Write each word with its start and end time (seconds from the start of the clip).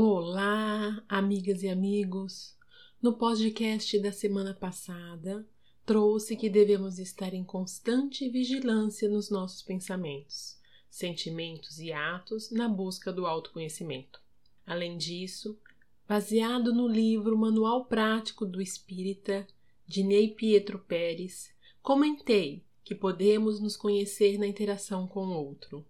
Olá, 0.00 1.02
amigas 1.08 1.64
e 1.64 1.68
amigos! 1.68 2.56
No 3.02 3.14
podcast 3.14 3.98
da 3.98 4.12
semana 4.12 4.54
passada, 4.54 5.44
trouxe 5.84 6.36
que 6.36 6.48
devemos 6.48 7.00
estar 7.00 7.34
em 7.34 7.42
constante 7.42 8.28
vigilância 8.28 9.08
nos 9.08 9.28
nossos 9.28 9.60
pensamentos, 9.60 10.56
sentimentos 10.88 11.80
e 11.80 11.92
atos 11.92 12.52
na 12.52 12.68
busca 12.68 13.12
do 13.12 13.26
autoconhecimento. 13.26 14.22
Além 14.64 14.96
disso, 14.96 15.58
baseado 16.06 16.72
no 16.72 16.86
livro 16.86 17.36
Manual 17.36 17.86
Prático 17.86 18.46
do 18.46 18.62
Espírita, 18.62 19.48
de 19.84 20.04
Ney 20.04 20.28
Pietro 20.32 20.78
Pérez, 20.78 21.52
comentei 21.82 22.64
que 22.84 22.94
podemos 22.94 23.58
nos 23.58 23.76
conhecer 23.76 24.38
na 24.38 24.46
interação 24.46 25.08
com 25.08 25.26
o 25.26 25.44
outro, 25.44 25.84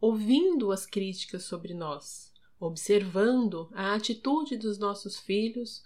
ouvindo 0.00 0.72
as 0.72 0.86
críticas 0.86 1.44
sobre 1.44 1.74
nós 1.74 2.31
observando 2.64 3.68
a 3.72 3.92
atitude 3.92 4.56
dos 4.56 4.78
nossos 4.78 5.18
filhos 5.18 5.82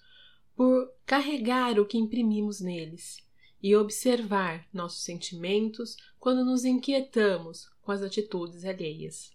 por 0.54 0.92
carregar 1.06 1.80
o 1.80 1.86
que 1.86 1.96
imprimimos 1.96 2.60
neles 2.60 3.26
e 3.62 3.74
observar 3.74 4.66
nossos 4.72 5.02
sentimentos 5.02 5.96
quando 6.20 6.44
nos 6.44 6.66
inquietamos 6.66 7.70
com 7.80 7.92
as 7.92 8.02
atitudes 8.02 8.62
alheias. 8.66 9.32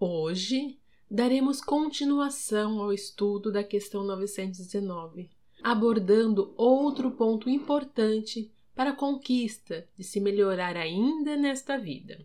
Hoje 0.00 0.78
daremos 1.10 1.60
continuação 1.60 2.80
ao 2.80 2.90
estudo 2.90 3.52
da 3.52 3.62
questão 3.62 4.02
919, 4.04 5.28
abordando 5.62 6.54
outro 6.56 7.10
ponto 7.10 7.50
importante 7.50 8.50
para 8.74 8.90
a 8.90 8.96
conquista 8.96 9.86
de 9.94 10.04
se 10.04 10.20
melhorar 10.20 10.74
ainda 10.74 11.36
nesta 11.36 11.76
vida. 11.76 12.24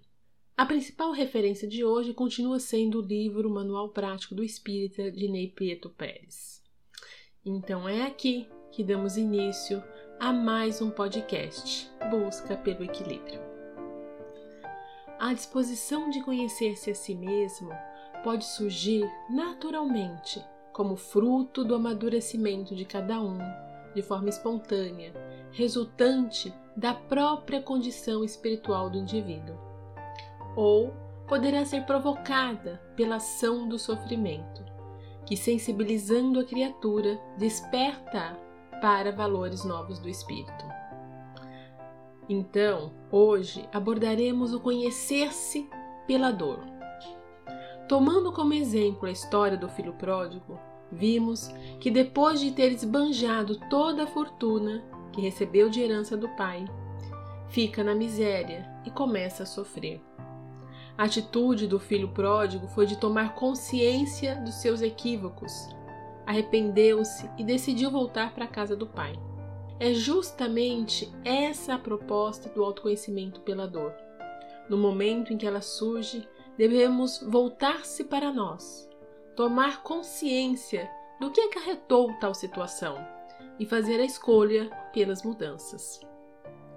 A 0.55 0.67
principal 0.67 1.11
referência 1.11 1.67
de 1.67 1.83
hoje 1.83 2.13
continua 2.13 2.59
sendo 2.59 2.99
o 2.99 3.01
livro 3.01 3.49
Manual 3.49 3.89
Prático 3.89 4.35
do 4.35 4.43
Espírita 4.43 5.11
de 5.11 5.27
Ney 5.27 5.47
Prieto 5.47 5.89
Pérez. 5.89 6.61
Então 7.43 7.89
é 7.89 8.03
aqui 8.03 8.47
que 8.71 8.83
damos 8.83 9.17
início 9.17 9.83
a 10.19 10.31
mais 10.31 10.79
um 10.79 10.91
podcast 10.91 11.89
Busca 12.11 12.55
pelo 12.55 12.83
Equilíbrio. 12.83 13.41
A 15.17 15.33
disposição 15.33 16.11
de 16.11 16.21
conhecer-se 16.21 16.91
a 16.91 16.95
si 16.95 17.15
mesmo 17.15 17.71
pode 18.23 18.45
surgir 18.45 19.09
naturalmente 19.31 20.39
como 20.71 20.95
fruto 20.95 21.63
do 21.63 21.73
amadurecimento 21.73 22.75
de 22.75 22.85
cada 22.85 23.19
um, 23.19 23.39
de 23.95 24.03
forma 24.03 24.29
espontânea, 24.29 25.13
resultante 25.51 26.53
da 26.77 26.93
própria 26.93 27.59
condição 27.59 28.23
espiritual 28.23 28.91
do 28.91 28.99
indivíduo 28.99 29.72
ou 30.55 30.93
poderá 31.27 31.65
ser 31.65 31.85
provocada 31.85 32.81
pela 32.95 33.15
ação 33.15 33.67
do 33.67 33.79
sofrimento, 33.79 34.63
que, 35.25 35.37
sensibilizando 35.37 36.39
a 36.39 36.43
criatura, 36.43 37.19
desperta 37.37 38.37
para 38.81 39.11
valores 39.11 39.63
novos 39.63 39.99
do 39.99 40.09
espírito. 40.09 40.65
Então, 42.27 42.93
hoje 43.11 43.67
abordaremos 43.73 44.53
o 44.53 44.59
conhecer-se 44.59 45.69
pela 46.07 46.31
dor. 46.31 46.59
Tomando 47.87 48.31
como 48.31 48.53
exemplo 48.53 49.07
a 49.07 49.11
história 49.11 49.57
do 49.57 49.67
filho 49.69 49.93
pródigo, 49.93 50.59
vimos 50.91 51.47
que 51.79 51.91
depois 51.91 52.39
de 52.39 52.51
ter 52.51 52.71
esbanjado 52.71 53.59
toda 53.69 54.03
a 54.03 54.07
fortuna 54.07 54.83
que 55.11 55.21
recebeu 55.21 55.69
de 55.69 55.81
herança 55.81 56.15
do 56.15 56.29
pai, 56.29 56.65
fica 57.49 57.83
na 57.83 57.93
miséria 57.93 58.67
e 58.85 58.89
começa 58.89 59.43
a 59.43 59.45
sofrer. 59.45 60.01
A 60.97 61.05
atitude 61.05 61.67
do 61.67 61.79
filho 61.79 62.09
pródigo 62.09 62.67
foi 62.67 62.85
de 62.85 62.97
tomar 62.97 63.33
consciência 63.33 64.35
dos 64.35 64.55
seus 64.55 64.81
equívocos, 64.81 65.69
arrependeu-se 66.25 67.29
e 67.37 67.43
decidiu 67.43 67.89
voltar 67.89 68.33
para 68.33 68.45
a 68.45 68.47
casa 68.47 68.75
do 68.75 68.85
pai. 68.85 69.19
É 69.79 69.93
justamente 69.93 71.11
essa 71.25 71.73
a 71.73 71.79
proposta 71.79 72.47
do 72.49 72.63
autoconhecimento 72.63 73.41
pela 73.41 73.67
dor. 73.67 73.93
No 74.69 74.77
momento 74.77 75.33
em 75.33 75.37
que 75.37 75.47
ela 75.47 75.61
surge, 75.61 76.27
devemos 76.57 77.19
voltar-se 77.21 78.03
para 78.03 78.31
nós, 78.31 78.87
tomar 79.35 79.81
consciência 79.81 80.89
do 81.19 81.31
que 81.31 81.41
acarretou 81.41 82.13
tal 82.19 82.35
situação 82.35 82.95
e 83.59 83.65
fazer 83.65 83.99
a 83.99 84.05
escolha 84.05 84.69
pelas 84.93 85.23
mudanças. 85.23 85.99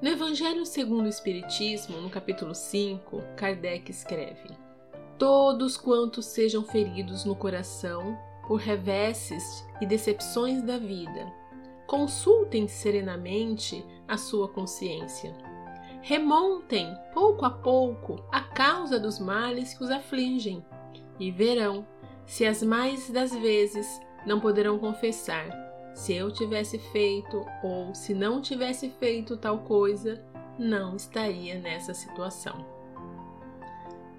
No 0.00 0.10
Evangelho 0.10 0.66
segundo 0.66 1.06
o 1.06 1.08
Espiritismo, 1.08 2.02
no 2.02 2.10
capítulo 2.10 2.54
5, 2.54 3.18
Kardec 3.34 3.90
escreve: 3.90 4.50
Todos 5.16 5.78
quantos 5.78 6.26
sejam 6.26 6.62
feridos 6.62 7.24
no 7.24 7.34
coração 7.34 8.14
por 8.46 8.56
reveses 8.56 9.66
e 9.80 9.86
decepções 9.86 10.62
da 10.62 10.76
vida, 10.76 11.32
consultem 11.86 12.68
serenamente 12.68 13.82
a 14.06 14.18
sua 14.18 14.48
consciência. 14.48 15.34
Remontem, 16.02 16.94
pouco 17.14 17.46
a 17.46 17.50
pouco, 17.50 18.22
a 18.30 18.42
causa 18.42 19.00
dos 19.00 19.18
males 19.18 19.72
que 19.72 19.82
os 19.82 19.90
afligem 19.90 20.62
e 21.18 21.30
verão 21.30 21.86
se 22.26 22.44
as 22.44 22.62
mais 22.62 23.08
das 23.08 23.34
vezes 23.34 23.98
não 24.26 24.40
poderão 24.40 24.78
confessar 24.78 25.65
se 25.96 26.12
eu 26.12 26.30
tivesse 26.30 26.78
feito 26.78 27.42
ou 27.62 27.94
se 27.94 28.12
não 28.12 28.42
tivesse 28.42 28.90
feito 28.90 29.34
tal 29.34 29.60
coisa, 29.60 30.22
não 30.58 30.94
estaria 30.94 31.58
nessa 31.58 31.94
situação. 31.94 32.66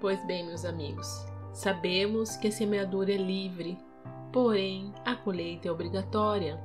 Pois 0.00 0.22
bem, 0.26 0.44
meus 0.44 0.64
amigos, 0.64 1.06
sabemos 1.52 2.36
que 2.36 2.48
a 2.48 2.52
semeadura 2.52 3.12
é 3.12 3.16
livre, 3.16 3.78
porém 4.32 4.92
a 5.04 5.14
colheita 5.14 5.68
é 5.68 5.70
obrigatória. 5.70 6.60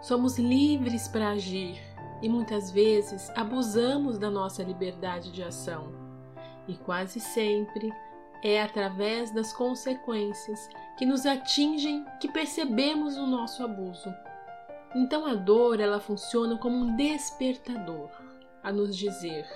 Somos 0.00 0.38
livres 0.38 1.08
para 1.08 1.30
agir 1.30 1.82
e 2.22 2.28
muitas 2.28 2.70
vezes 2.70 3.28
abusamos 3.30 4.16
da 4.16 4.30
nossa 4.30 4.62
liberdade 4.62 5.32
de 5.32 5.42
ação. 5.42 5.92
E 6.68 6.76
quase 6.76 7.18
sempre 7.18 7.92
é 8.44 8.62
através 8.62 9.32
das 9.32 9.52
consequências 9.52 10.70
que 10.96 11.04
nos 11.04 11.26
atingem 11.26 12.04
que 12.20 12.30
percebemos 12.30 13.16
o 13.16 13.26
nosso 13.26 13.64
abuso. 13.64 14.14
Então 14.96 15.26
a 15.26 15.34
dor 15.34 15.78
ela 15.78 16.00
funciona 16.00 16.56
como 16.56 16.74
um 16.74 16.96
despertador 16.96 18.08
a 18.62 18.72
nos 18.72 18.96
dizer: 18.96 19.46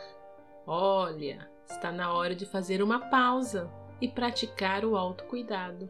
olha, 0.66 1.50
está 1.66 1.90
na 1.90 2.12
hora 2.12 2.34
de 2.34 2.44
fazer 2.44 2.82
uma 2.82 3.08
pausa 3.08 3.70
e 4.02 4.06
praticar 4.06 4.84
o 4.84 4.98
autocuidado. 4.98 5.88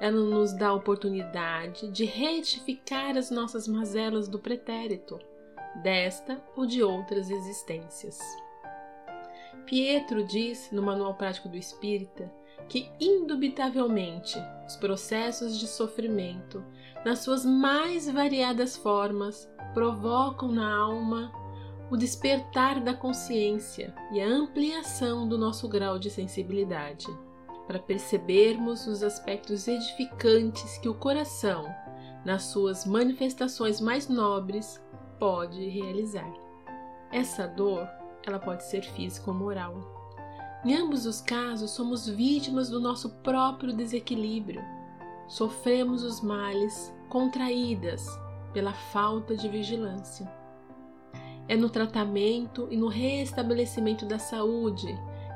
Ela 0.00 0.20
nos 0.20 0.52
dá 0.52 0.68
a 0.68 0.74
oportunidade 0.74 1.90
de 1.90 2.04
retificar 2.04 3.16
as 3.16 3.32
nossas 3.32 3.66
mazelas 3.66 4.28
do 4.28 4.38
pretérito, 4.38 5.18
desta 5.82 6.40
ou 6.54 6.64
de 6.64 6.80
outras 6.80 7.30
existências. 7.30 8.20
Pietro 9.66 10.22
diz 10.22 10.70
no 10.70 10.82
Manual 10.82 11.14
Prático 11.14 11.48
do 11.48 11.56
Espírita 11.56 12.32
que, 12.68 12.90
indubitavelmente, 13.00 14.38
os 14.66 14.76
processos 14.76 15.58
de 15.58 15.66
sofrimento 15.66 16.62
nas 17.04 17.20
suas 17.20 17.44
mais 17.44 18.08
variadas 18.08 18.76
formas, 18.76 19.50
provocam 19.72 20.50
na 20.50 20.76
alma 20.76 21.32
o 21.90 21.96
despertar 21.96 22.80
da 22.80 22.92
consciência 22.92 23.94
e 24.12 24.20
a 24.20 24.26
ampliação 24.26 25.26
do 25.26 25.38
nosso 25.38 25.68
grau 25.68 25.98
de 25.98 26.10
sensibilidade, 26.10 27.06
para 27.66 27.78
percebermos 27.78 28.86
os 28.86 29.02
aspectos 29.02 29.68
edificantes 29.68 30.78
que 30.78 30.88
o 30.88 30.94
coração, 30.94 31.64
nas 32.24 32.44
suas 32.44 32.84
manifestações 32.84 33.80
mais 33.80 34.08
nobres, 34.08 34.82
pode 35.18 35.66
realizar. 35.68 36.30
Essa 37.10 37.46
dor, 37.46 37.88
ela 38.26 38.38
pode 38.38 38.64
ser 38.64 38.82
física 38.82 39.30
ou 39.30 39.36
moral. 39.36 39.97
Em 40.64 40.74
ambos 40.74 41.06
os 41.06 41.20
casos, 41.20 41.70
somos 41.70 42.08
vítimas 42.08 42.68
do 42.68 42.80
nosso 42.80 43.10
próprio 43.22 43.72
desequilíbrio 43.72 44.62
sofremos 45.28 46.02
os 46.02 46.22
males 46.22 46.92
contraídas 47.08 48.08
pela 48.52 48.72
falta 48.72 49.36
de 49.36 49.48
vigilância. 49.48 50.26
É 51.46 51.56
no 51.56 51.68
tratamento 51.68 52.66
e 52.70 52.76
no 52.76 52.88
restabelecimento 52.88 54.06
da 54.06 54.18
saúde 54.18 54.88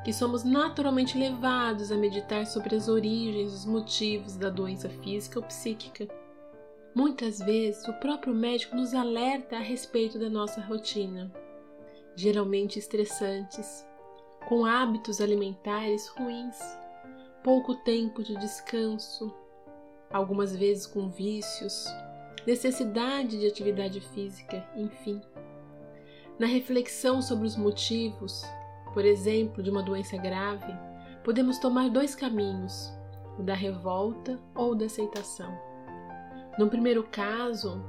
que 0.03 0.11
somos 0.11 0.43
naturalmente 0.43 1.17
levados 1.17 1.91
a 1.91 1.95
meditar 1.95 2.45
sobre 2.45 2.75
as 2.75 2.89
origens, 2.89 3.53
os 3.53 3.65
motivos 3.65 4.35
da 4.35 4.49
doença 4.49 4.89
física 4.89 5.39
ou 5.39 5.45
psíquica. 5.45 6.07
Muitas 6.93 7.39
vezes 7.39 7.87
o 7.87 7.93
próprio 7.93 8.33
médico 8.33 8.75
nos 8.75 8.93
alerta 8.93 9.55
a 9.55 9.61
respeito 9.61 10.19
da 10.19 10.29
nossa 10.29 10.59
rotina, 10.59 11.31
geralmente 12.15 12.77
estressantes, 12.77 13.85
com 14.47 14.65
hábitos 14.65 15.21
alimentares 15.21 16.07
ruins, 16.07 16.57
pouco 17.43 17.75
tempo 17.75 18.23
de 18.23 18.35
descanso, 18.37 19.33
algumas 20.11 20.55
vezes 20.55 20.85
com 20.85 21.09
vícios, 21.09 21.85
necessidade 22.45 23.39
de 23.39 23.47
atividade 23.47 23.99
física, 23.99 24.65
enfim. 24.75 25.21
Na 26.37 26.47
reflexão 26.47 27.21
sobre 27.21 27.47
os 27.47 27.55
motivos, 27.55 28.43
por 28.93 29.05
exemplo, 29.05 29.63
de 29.63 29.69
uma 29.69 29.83
doença 29.83 30.17
grave, 30.17 30.73
podemos 31.23 31.57
tomar 31.59 31.89
dois 31.89 32.15
caminhos: 32.15 32.91
o 33.37 33.43
da 33.43 33.53
revolta 33.53 34.39
ou 34.53 34.75
da 34.75 34.85
aceitação. 34.85 35.57
No 36.57 36.69
primeiro 36.69 37.03
caso, 37.03 37.83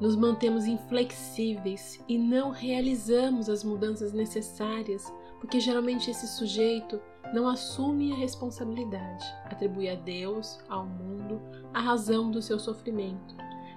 nos 0.00 0.16
mantemos 0.16 0.66
inflexíveis 0.66 2.02
e 2.08 2.18
não 2.18 2.50
realizamos 2.50 3.48
as 3.48 3.62
mudanças 3.62 4.12
necessárias, 4.12 5.12
porque 5.44 5.60
geralmente 5.60 6.10
esse 6.10 6.26
sujeito 6.26 6.98
não 7.34 7.46
assume 7.46 8.14
a 8.14 8.16
responsabilidade, 8.16 9.22
atribui 9.44 9.90
a 9.90 9.94
Deus, 9.94 10.58
ao 10.70 10.86
mundo, 10.86 11.38
a 11.74 11.80
razão 11.80 12.30
do 12.30 12.40
seu 12.40 12.58
sofrimento 12.58 13.36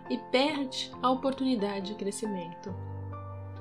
e 0.09 0.17
perde 0.31 0.89
a 1.01 1.11
oportunidade 1.11 1.87
de 1.87 1.95
crescimento. 1.95 2.73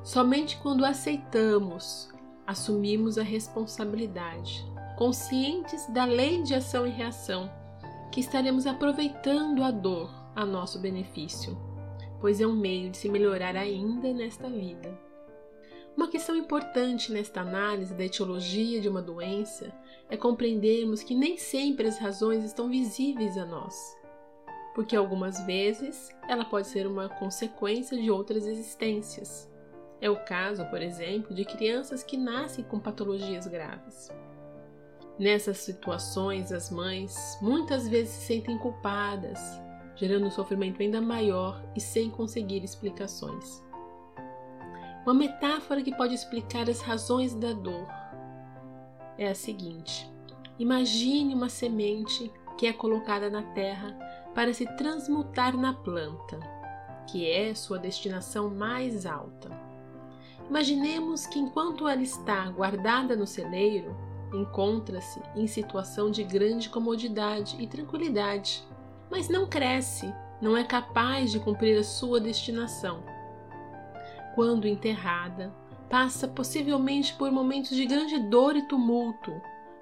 Somente 0.04 0.56
quando 0.58 0.84
aceitamos, 0.84 2.08
assumimos 2.46 3.18
a 3.18 3.24
responsabilidade, 3.24 4.64
conscientes 4.96 5.84
da 5.92 6.04
lei 6.04 6.44
de 6.44 6.54
ação 6.54 6.86
e 6.86 6.90
reação, 6.90 7.50
que 8.12 8.20
estaremos 8.20 8.68
aproveitando 8.68 9.64
a 9.64 9.72
dor 9.72 10.14
a 10.32 10.46
nosso 10.46 10.78
benefício, 10.78 11.58
pois 12.20 12.40
é 12.40 12.46
um 12.46 12.54
meio 12.54 12.88
de 12.88 12.98
se 12.98 13.08
melhorar 13.08 13.56
ainda 13.56 14.12
nesta 14.12 14.48
vida. 14.48 15.05
Uma 15.96 16.08
questão 16.08 16.36
importante 16.36 17.10
nesta 17.10 17.40
análise 17.40 17.94
da 17.94 18.04
etiologia 18.04 18.82
de 18.82 18.88
uma 18.88 19.00
doença 19.00 19.72
é 20.10 20.16
compreendermos 20.16 21.02
que 21.02 21.14
nem 21.14 21.38
sempre 21.38 21.88
as 21.88 21.96
razões 21.96 22.44
estão 22.44 22.68
visíveis 22.68 23.38
a 23.38 23.46
nós, 23.46 23.96
porque 24.74 24.94
algumas 24.94 25.40
vezes 25.46 26.10
ela 26.28 26.44
pode 26.44 26.66
ser 26.66 26.86
uma 26.86 27.08
consequência 27.08 27.96
de 27.96 28.10
outras 28.10 28.46
existências. 28.46 29.50
É 29.98 30.10
o 30.10 30.22
caso, 30.22 30.66
por 30.66 30.82
exemplo, 30.82 31.34
de 31.34 31.46
crianças 31.46 32.02
que 32.02 32.18
nascem 32.18 32.62
com 32.62 32.78
patologias 32.78 33.46
graves. 33.46 34.10
Nessas 35.18 35.56
situações, 35.56 36.52
as 36.52 36.70
mães 36.70 37.38
muitas 37.40 37.88
vezes 37.88 38.12
se 38.12 38.26
sentem 38.26 38.58
culpadas, 38.58 39.40
gerando 39.94 40.26
um 40.26 40.30
sofrimento 40.30 40.82
ainda 40.82 41.00
maior 41.00 41.64
e 41.74 41.80
sem 41.80 42.10
conseguir 42.10 42.62
explicações. 42.62 43.64
Uma 45.06 45.14
metáfora 45.14 45.82
que 45.82 45.94
pode 45.94 46.14
explicar 46.14 46.68
as 46.68 46.80
razões 46.80 47.32
da 47.32 47.52
dor 47.52 47.86
é 49.16 49.28
a 49.28 49.36
seguinte: 49.36 50.10
imagine 50.58 51.32
uma 51.32 51.48
semente 51.48 52.28
que 52.58 52.66
é 52.66 52.72
colocada 52.72 53.30
na 53.30 53.44
terra 53.54 53.96
para 54.34 54.52
se 54.52 54.66
transmutar 54.76 55.56
na 55.56 55.72
planta, 55.72 56.40
que 57.06 57.30
é 57.30 57.54
sua 57.54 57.78
destinação 57.78 58.50
mais 58.52 59.06
alta. 59.06 59.48
Imaginemos 60.50 61.24
que 61.24 61.38
enquanto 61.38 61.86
ela 61.86 62.02
está 62.02 62.50
guardada 62.50 63.14
no 63.14 63.28
celeiro, 63.28 63.96
encontra-se 64.34 65.22
em 65.36 65.46
situação 65.46 66.10
de 66.10 66.24
grande 66.24 66.68
comodidade 66.68 67.56
e 67.60 67.68
tranquilidade, 67.68 68.66
mas 69.08 69.28
não 69.28 69.46
cresce, 69.46 70.12
não 70.42 70.56
é 70.56 70.64
capaz 70.64 71.30
de 71.30 71.38
cumprir 71.38 71.78
a 71.78 71.84
sua 71.84 72.18
destinação. 72.18 73.15
Quando 74.36 74.68
enterrada, 74.68 75.50
passa 75.88 76.28
possivelmente 76.28 77.14
por 77.14 77.32
momentos 77.32 77.74
de 77.74 77.86
grande 77.86 78.18
dor 78.18 78.54
e 78.54 78.68
tumulto, 78.68 79.32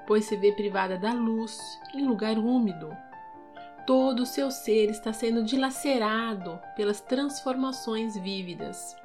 pois 0.07 0.27
se 0.27 0.37
vê 0.37 0.53
privada 0.53 0.97
da 0.97 1.13
luz 1.13 1.59
em 1.93 2.07
lugar 2.07 2.39
úmido. 2.39 2.97
Todo 3.85 4.21
o 4.21 4.27
seu 4.27 4.53
ser 4.53 4.91
está 4.91 5.13
sendo 5.13 5.43
dilacerado 5.43 6.61
pelas 6.77 7.01
transformações 7.01 8.17
vívidas. 8.17 8.97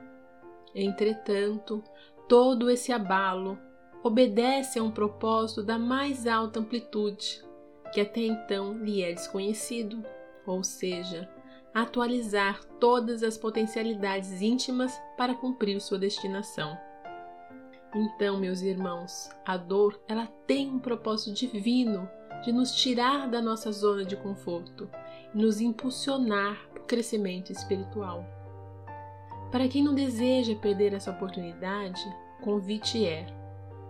Entretanto, 0.75 1.84
todo 2.28 2.69
esse 2.69 2.92
abalo 2.92 3.57
obedece 4.04 4.78
a 4.78 4.84
um 4.84 4.92
propósito 4.92 5.63
da 5.63 5.80
mais 5.80 6.28
alta 6.28 6.60
amplitude, 6.60 7.44
que 7.92 8.00
até 8.00 8.22
então 8.22 8.78
lhe 8.78 9.01
é 9.01 9.12
desconhecido, 9.12 10.06
ou 10.46 10.63
seja, 10.63 11.28
atualizar 11.74 12.63
todas 12.80 13.24
as 13.24 13.38
potencialidades 13.38 14.42
íntimas 14.42 15.00
para 15.18 15.36
cumprir 15.36 15.80
sua 15.80 16.00
destinação. 16.00 16.77
Então, 17.94 18.39
meus 18.39 18.62
irmãos, 18.62 19.30
a 19.45 19.57
dor, 19.57 20.00
ela 20.07 20.27
tem 20.45 20.69
um 20.69 20.80
propósito 20.80 21.33
divino 21.33 22.07
de 22.44 22.51
nos 22.51 22.75
tirar 22.75 23.27
da 23.27 23.42
nossa 23.42 23.71
zona 23.71 24.06
de 24.06 24.16
conforto 24.16 24.89
e 25.33 25.38
nos 25.38 25.60
impulsionar 25.60 26.68
para 26.71 26.81
o 26.81 26.86
crescimento 26.86 27.51
espiritual. 27.51 28.25
Para 29.51 29.68
quem 29.68 29.83
não 29.83 29.95
deseja 29.95 30.56
perder 30.56 30.94
essa 30.94 31.12
oportunidade, 31.12 32.01
convite 32.42 33.06
é 33.06 33.25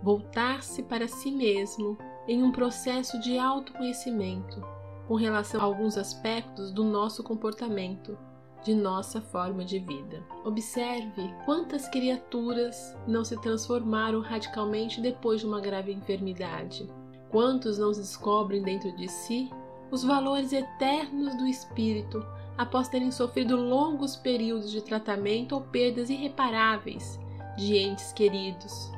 voltar-se 0.02 0.84
para 0.84 1.08
si 1.08 1.30
mesmo 1.30 1.98
em 2.28 2.42
um 2.42 2.52
processo 2.52 3.20
de 3.20 3.38
autoconhecimento 3.38 4.79
com 5.10 5.16
relação 5.16 5.60
a 5.60 5.64
alguns 5.64 5.98
aspectos 5.98 6.72
do 6.72 6.84
nosso 6.84 7.24
comportamento, 7.24 8.16
de 8.64 8.76
nossa 8.76 9.20
forma 9.20 9.66
de 9.66 9.80
vida. 9.80 10.24
Observe 10.46 11.34
quantas 11.46 11.88
criaturas 11.88 12.96
não 13.08 13.26
se 13.26 13.36
transformaram 13.42 14.22
radicalmente 14.22 15.02
depois 15.02 15.42
de 15.42 15.48
uma 15.48 15.60
grave 15.60 15.92
enfermidade. 15.92 16.88
Quantos 17.32 17.80
não 17.80 17.92
descobrem 17.92 18.62
dentro 18.62 18.96
de 18.96 19.08
si 19.08 19.50
os 19.90 20.04
valores 20.04 20.54
eternos 20.54 21.36
do 21.36 21.48
espírito 21.48 22.24
após 22.56 22.88
terem 22.88 23.10
sofrido 23.10 23.56
longos 23.56 24.16
períodos 24.16 24.70
de 24.70 24.80
tratamento 24.80 25.56
ou 25.56 25.62
perdas 25.62 26.12
irreparáveis 26.12 27.20
de 27.58 27.78
entes 27.78 28.14
queridos, 28.14 28.92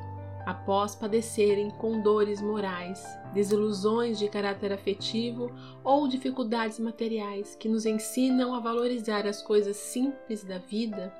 após 0.46 0.94
padecerem 0.94 1.70
com 1.70 2.00
dores 2.00 2.40
morais, 2.40 3.04
desilusões 3.32 4.18
de 4.18 4.28
caráter 4.28 4.72
afetivo 4.72 5.50
ou 5.84 6.08
dificuldades 6.08 6.78
materiais 6.78 7.54
que 7.54 7.68
nos 7.68 7.86
ensinam 7.86 8.54
a 8.54 8.60
valorizar 8.60 9.26
as 9.26 9.42
coisas 9.42 9.76
simples 9.76 10.44
da 10.44 10.58
vida? 10.58 11.12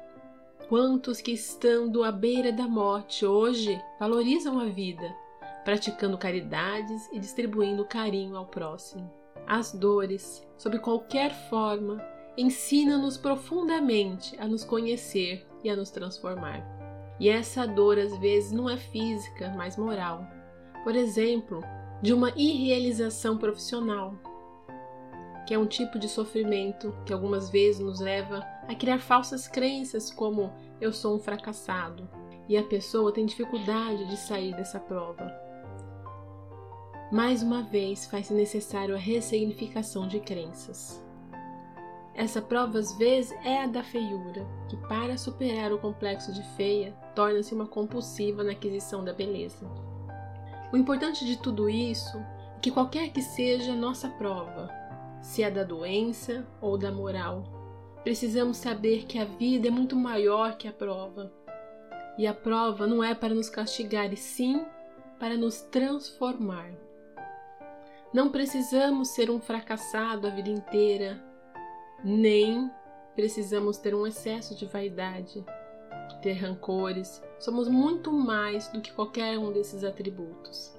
Quantos 0.68 1.20
que 1.20 1.32
estando 1.32 2.02
à 2.02 2.10
beira 2.10 2.52
da 2.52 2.66
morte 2.66 3.26
hoje 3.26 3.80
valorizam 4.00 4.58
a 4.58 4.66
vida, 4.66 5.14
praticando 5.64 6.16
caridades 6.16 7.08
e 7.12 7.18
distribuindo 7.18 7.84
carinho 7.84 8.36
ao 8.36 8.46
próximo? 8.46 9.10
As 9.46 9.72
dores, 9.72 10.46
sob 10.56 10.78
qualquer 10.78 11.32
forma, 11.50 12.02
ensina-nos 12.36 13.18
profundamente 13.18 14.34
a 14.38 14.46
nos 14.46 14.64
conhecer 14.64 15.46
e 15.62 15.68
a 15.68 15.76
nos 15.76 15.90
transformar. 15.90 16.81
E 17.22 17.28
essa 17.28 17.68
dor 17.68 18.00
às 18.00 18.18
vezes 18.18 18.50
não 18.50 18.68
é 18.68 18.76
física, 18.76 19.54
mas 19.56 19.76
moral. 19.76 20.26
Por 20.82 20.96
exemplo, 20.96 21.60
de 22.02 22.12
uma 22.12 22.30
irrealização 22.30 23.38
profissional, 23.38 24.16
que 25.46 25.54
é 25.54 25.58
um 25.58 25.64
tipo 25.64 26.00
de 26.00 26.08
sofrimento 26.08 26.92
que 27.06 27.12
algumas 27.12 27.48
vezes 27.48 27.80
nos 27.80 28.00
leva 28.00 28.44
a 28.66 28.74
criar 28.74 28.98
falsas 28.98 29.46
crenças 29.46 30.10
como 30.10 30.52
eu 30.80 30.92
sou 30.92 31.14
um 31.14 31.20
fracassado, 31.20 32.10
e 32.48 32.56
a 32.56 32.64
pessoa 32.64 33.12
tem 33.12 33.24
dificuldade 33.24 34.04
de 34.06 34.16
sair 34.16 34.52
dessa 34.56 34.80
prova. 34.80 35.32
Mais 37.12 37.40
uma 37.40 37.62
vez, 37.62 38.04
faz-se 38.04 38.34
necessário 38.34 38.96
a 38.96 38.98
ressignificação 38.98 40.08
de 40.08 40.18
crenças. 40.18 41.00
Essa 42.14 42.42
prova 42.42 42.78
às 42.78 42.96
vezes 42.98 43.32
é 43.44 43.62
a 43.62 43.66
da 43.66 43.82
feiura, 43.82 44.46
que 44.68 44.76
para 44.76 45.16
superar 45.16 45.72
o 45.72 45.78
complexo 45.78 46.32
de 46.32 46.42
feia, 46.56 46.92
torna-se 47.14 47.54
uma 47.54 47.66
compulsiva 47.66 48.44
na 48.44 48.52
aquisição 48.52 49.02
da 49.02 49.14
beleza. 49.14 49.66
O 50.72 50.76
importante 50.76 51.24
de 51.24 51.38
tudo 51.38 51.70
isso 51.70 52.18
é 52.18 52.60
que 52.60 52.70
qualquer 52.70 53.10
que 53.10 53.22
seja 53.22 53.72
a 53.72 53.76
nossa 53.76 54.08
prova, 54.10 54.70
se 55.20 55.42
é 55.42 55.50
da 55.50 55.64
doença 55.64 56.46
ou 56.60 56.76
da 56.76 56.92
moral, 56.92 57.44
precisamos 58.04 58.58
saber 58.58 59.04
que 59.04 59.18
a 59.18 59.24
vida 59.24 59.68
é 59.68 59.70
muito 59.70 59.96
maior 59.96 60.56
que 60.56 60.68
a 60.68 60.72
prova. 60.72 61.32
E 62.18 62.26
a 62.26 62.34
prova 62.34 62.86
não 62.86 63.02
é 63.02 63.14
para 63.14 63.34
nos 63.34 63.48
castigar, 63.48 64.12
e 64.12 64.16
sim 64.16 64.66
para 65.18 65.36
nos 65.36 65.62
transformar. 65.62 66.70
Não 68.12 68.28
precisamos 68.28 69.08
ser 69.08 69.30
um 69.30 69.40
fracassado 69.40 70.26
a 70.26 70.30
vida 70.30 70.50
inteira 70.50 71.31
nem 72.04 72.70
precisamos 73.14 73.78
ter 73.78 73.94
um 73.94 74.06
excesso 74.06 74.54
de 74.54 74.66
vaidade, 74.66 75.44
ter 76.22 76.34
rancores. 76.34 77.22
Somos 77.38 77.68
muito 77.68 78.12
mais 78.12 78.68
do 78.68 78.80
que 78.80 78.92
qualquer 78.92 79.38
um 79.38 79.52
desses 79.52 79.84
atributos. 79.84 80.74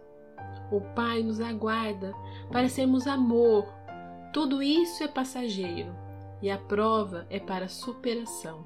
O 0.72 0.82
Pai 0.96 1.22
nos 1.22 1.40
aguarda 1.40 2.14
para 2.52 2.70
sermos 2.70 3.06
amor. 3.06 3.66
Tudo 4.32 4.64
isso 4.64 5.04
é 5.04 5.08
passageiro 5.08 5.94
e 6.42 6.50
a 6.50 6.58
prova 6.58 7.28
é 7.30 7.40
para 7.40 7.68
superação. 7.68 8.66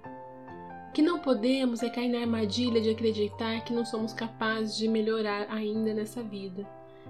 O 0.90 0.92
que 0.94 1.02
não 1.02 1.20
podemos 1.20 1.84
é 1.84 1.90
cair 1.90 2.10
na 2.10 2.20
armadilha 2.20 2.82
de 2.82 2.90
acreditar 2.90 3.64
que 3.64 3.74
não 3.74 3.86
somos 3.86 4.14
capazes 4.14 4.76
de 4.78 4.88
melhorar 4.88 5.48
ainda 5.50 5.94
nessa 5.94 6.24
vida, 6.24 6.66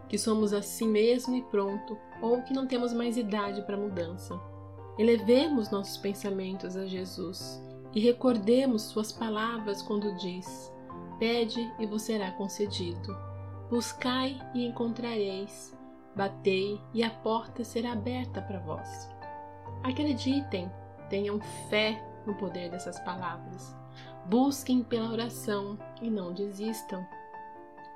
que 0.09 0.17
somos 0.17 0.51
assim 0.51 0.87
mesmo 0.89 1.35
e 1.35 1.41
pronto, 1.43 1.97
ou 2.21 2.41
que 2.41 2.53
não 2.53 2.67
temos 2.67 2.91
mais 2.91 3.15
idade 3.15 3.61
para 3.61 3.77
mudança. 3.77 4.37
Elevemos 4.97 5.69
nossos 5.69 5.95
pensamentos 5.97 6.75
a 6.75 6.87
Jesus 6.87 7.61
e 7.93 7.99
recordemos 7.99 8.81
Suas 8.81 9.11
palavras 9.11 9.81
quando 9.83 10.15
diz: 10.17 10.73
Pede 11.19 11.71
e 11.77 11.85
vos 11.85 12.01
será 12.01 12.31
concedido. 12.31 13.15
Buscai 13.69 14.39
e 14.55 14.65
encontrareis. 14.65 15.77
batei 16.15 16.81
e 16.95 17.03
a 17.03 17.11
porta 17.11 17.63
será 17.63 17.91
aberta 17.91 18.41
para 18.41 18.59
vós. 18.59 19.07
Acreditem, 19.83 20.71
tenham 21.09 21.39
fé 21.69 22.03
no 22.25 22.33
poder 22.33 22.71
dessas 22.71 22.99
palavras. 23.01 23.75
Busquem 24.25 24.83
pela 24.83 25.11
oração 25.11 25.77
e 26.01 26.09
não 26.09 26.33
desistam. 26.33 27.05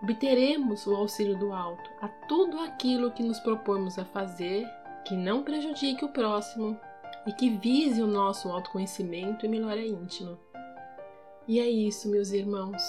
Obteremos 0.03 0.86
o 0.86 0.96
auxílio 0.96 1.38
do 1.38 1.51
alto 1.51 1.89
a 2.00 2.08
tudo 2.08 2.60
aquilo 2.60 3.12
que 3.12 3.24
nos 3.24 3.39
propomos 3.39 3.98
a 3.98 4.05
fazer, 4.05 4.67
que 5.05 5.15
não 5.15 5.43
prejudique 5.43 6.05
o 6.05 6.10
próximo 6.10 6.79
e 7.25 7.31
que 7.33 7.49
vise 7.49 8.01
o 8.01 8.07
nosso 8.07 8.49
autoconhecimento 8.49 9.45
e 9.45 9.49
melhora 9.49 9.79
íntima. 9.85 10.37
E 11.47 11.59
é 11.59 11.69
isso, 11.69 12.09
meus 12.09 12.31
irmãos. 12.31 12.81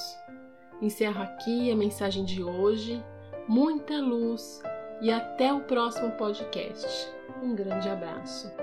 Encerro 0.81 1.23
aqui 1.23 1.71
a 1.71 1.77
mensagem 1.77 2.25
de 2.25 2.43
hoje. 2.43 3.03
Muita 3.49 4.01
luz 4.01 4.63
e 5.01 5.11
até 5.11 5.53
o 5.53 5.63
próximo 5.63 6.13
podcast. 6.13 7.09
Um 7.43 7.55
grande 7.55 7.89
abraço. 7.89 8.62